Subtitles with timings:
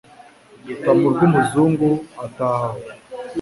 [0.67, 1.89] Rutamu rw'umuzungu
[2.25, 2.77] ataha aho